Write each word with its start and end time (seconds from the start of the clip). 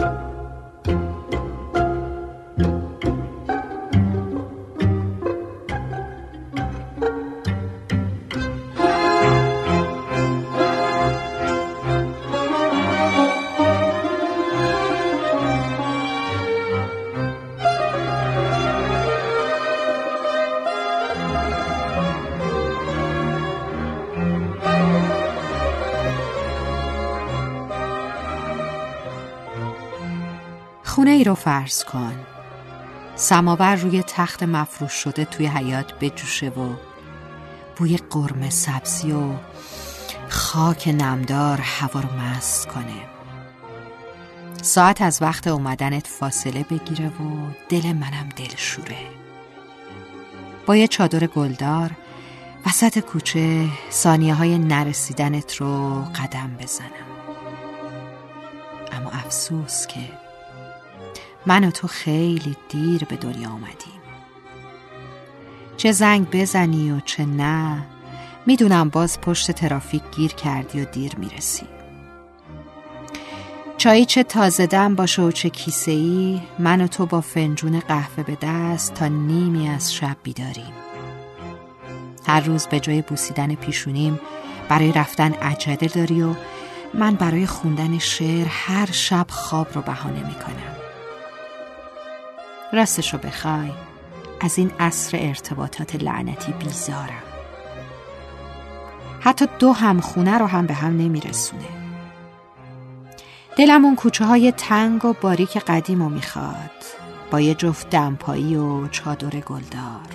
Bye. 0.00 0.29
ای 31.20 31.24
رو 31.24 31.34
فرض 31.34 31.84
کن. 31.84 32.12
سماور 33.16 33.74
روی 33.74 34.02
تخت 34.02 34.42
مفروش 34.42 34.92
شده 34.92 35.24
توی 35.24 35.46
حیات 35.46 35.98
بجوشه 35.98 36.48
و 36.48 36.74
بوی 37.76 37.96
قرمه 37.96 38.50
سبزی 38.50 39.12
و 39.12 39.32
خاک 40.28 40.88
نمدار 40.88 41.60
هوا 41.60 42.00
رو 42.00 42.08
مست 42.12 42.68
کنه. 42.68 43.06
ساعت 44.62 45.02
از 45.02 45.22
وقت 45.22 45.46
اومدنت 45.46 46.06
فاصله 46.06 46.62
بگیره 46.62 47.08
و 47.08 47.50
دل 47.68 47.92
منم 47.92 48.28
دلشوره 48.36 48.98
با 50.66 50.76
یه 50.76 50.88
چادر 50.88 51.26
گلدار 51.26 51.90
وسط 52.66 52.98
کوچه 52.98 53.68
ثانیه 53.90 54.34
های 54.34 54.58
نرسیدنت 54.58 55.56
رو 55.56 56.02
قدم 56.02 56.56
بزنم. 56.60 57.10
اما 58.92 59.10
افسوس 59.10 59.86
که 59.86 60.29
من 61.46 61.64
و 61.64 61.70
تو 61.70 61.86
خیلی 61.86 62.56
دیر 62.68 63.04
به 63.04 63.16
دنیا 63.16 63.48
آمدیم. 63.48 64.00
چه 65.76 65.92
زنگ 65.92 66.30
بزنی 66.30 66.92
و 66.92 67.00
چه 67.00 67.24
نه 67.24 67.82
می‌دونم 68.46 68.88
باز 68.88 69.20
پشت 69.20 69.50
ترافیک 69.50 70.02
گیر 70.16 70.32
کردی 70.32 70.80
و 70.80 70.84
دیر 70.84 71.16
می‌رسی. 71.16 71.66
چایی 73.76 74.04
چه 74.04 74.22
تازه 74.22 74.66
دم 74.66 74.94
باشه 74.94 75.22
و 75.22 75.30
چه 75.30 75.50
کیسه 75.50 75.90
ای 75.90 76.40
من 76.58 76.80
و 76.80 76.86
تو 76.86 77.06
با 77.06 77.20
فنجون 77.20 77.80
قهوه 77.80 78.22
به 78.22 78.38
دست 78.42 78.94
تا 78.94 79.06
نیمی 79.06 79.68
از 79.68 79.94
شب 79.94 80.16
بیداریم. 80.22 80.72
هر 82.26 82.40
روز 82.40 82.66
به 82.66 82.80
جای 82.80 83.02
بوسیدن 83.02 83.54
پیشونیم 83.54 84.20
برای 84.68 84.92
رفتن 84.92 85.32
عجله 85.32 85.76
داری 85.76 86.22
و 86.22 86.34
من 86.94 87.14
برای 87.14 87.46
خوندن 87.46 87.98
شعر 87.98 88.46
هر 88.50 88.90
شب 88.92 89.26
خواب 89.30 89.68
رو 89.74 89.82
بهانه 89.82 90.26
می‌کنم. 90.26 90.79
راستشو 92.72 93.18
بخوای. 93.18 93.70
از 94.40 94.58
این 94.58 94.70
عصر 94.80 95.18
ارتباطات 95.20 95.96
لعنتی 95.96 96.52
بیزارم. 96.52 97.22
حتی 99.20 99.46
دو 99.58 99.72
هم 99.72 100.00
خونه 100.00 100.38
رو 100.38 100.46
هم 100.46 100.66
به 100.66 100.74
هم 100.74 100.96
نمیرسونه. 100.96 101.68
دلم 103.56 103.84
اون 103.84 103.96
کوچه 103.96 104.24
های 104.24 104.52
تنگ 104.52 105.04
و 105.04 105.12
باریک 105.12 105.56
قدیم 105.56 106.02
رو 106.02 106.08
می‌خواد. 106.08 106.70
با 107.30 107.40
یه 107.40 107.54
جفت 107.54 107.90
دمپایی 107.90 108.56
و 108.56 108.88
چادر 108.88 109.40
گلدار. 109.40 110.10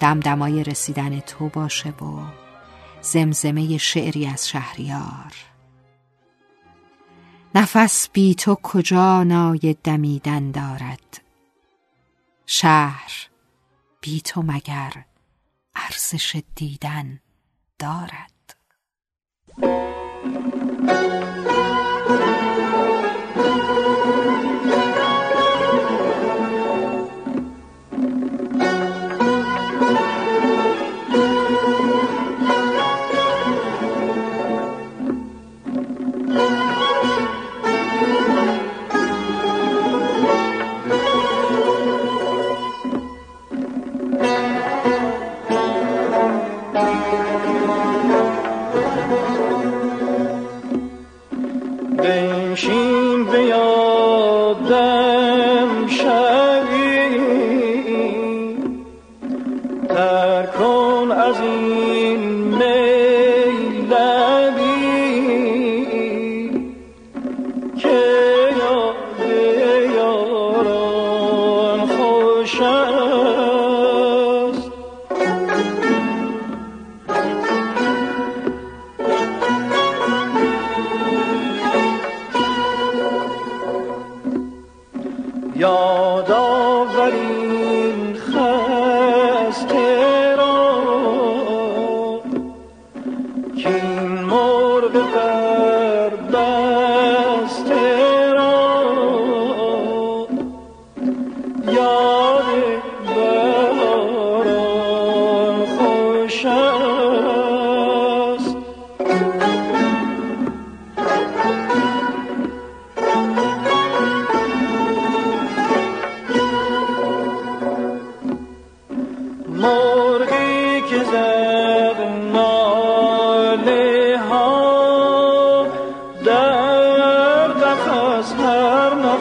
دمدمای 0.00 0.64
رسیدن 0.64 1.20
تو 1.20 1.48
باشه 1.48 1.88
و 1.88 2.20
زمزمه 3.00 3.78
شعری 3.78 4.26
از 4.26 4.48
شهریار. 4.48 5.47
نفس 7.54 8.08
بی 8.08 8.34
تو 8.34 8.54
کجا 8.54 9.24
نای 9.24 9.76
دمیدن 9.84 10.50
دارد؟ 10.50 11.20
شهر 12.46 13.28
بی 14.00 14.20
تو 14.20 14.42
مگر 14.42 15.04
ارزش 15.74 16.42
دیدن 16.54 17.20
دارد؟ 17.78 18.56
تر 60.38 60.46
کن 60.46 61.10
از 61.12 61.40
این 61.40 62.20
میلبی 62.58 62.68
که 67.78 67.98
یاد 68.58 69.20
یاران 69.94 71.80
خوش 71.86 72.60
است. 72.60 73.18
یاد 85.56 86.30
آورین 86.30 87.37
the 94.92 95.27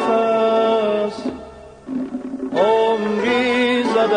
نفس 0.07 1.21
عمری 2.55 3.83
زد 3.83 4.13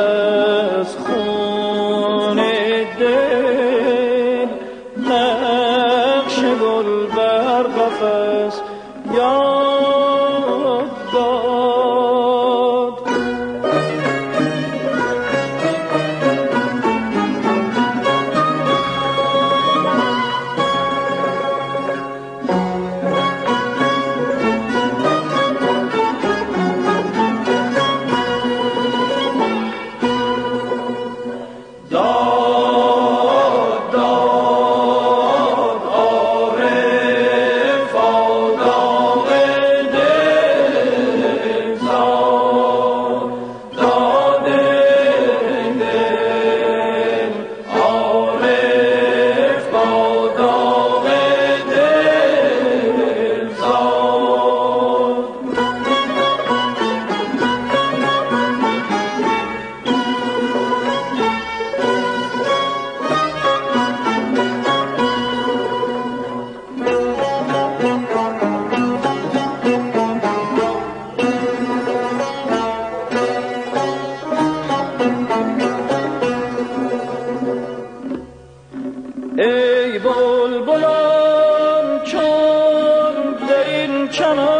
channel. 84.11 84.60